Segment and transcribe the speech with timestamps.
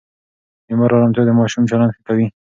[0.67, 2.27] د مور آرامتیا د ماشوم چلند ښه کوي.